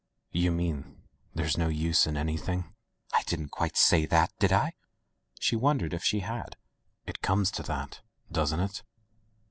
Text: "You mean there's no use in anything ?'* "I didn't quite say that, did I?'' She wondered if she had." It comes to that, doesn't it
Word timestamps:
"You 0.31 0.51
mean 0.51 1.03
there's 1.35 1.59
no 1.59 1.67
use 1.67 2.07
in 2.07 2.17
anything 2.17 2.73
?'* 2.17 2.73
"I 3.13 3.21
didn't 3.27 3.49
quite 3.49 3.77
say 3.77 4.07
that, 4.07 4.31
did 4.39 4.51
I?'' 4.51 4.73
She 5.39 5.55
wondered 5.55 5.93
if 5.93 6.03
she 6.03 6.21
had." 6.21 6.55
It 7.05 7.21
comes 7.21 7.51
to 7.51 7.61
that, 7.61 8.01
doesn't 8.31 8.61
it 8.61 8.81